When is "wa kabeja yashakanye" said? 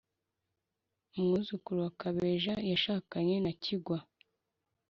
1.85-3.35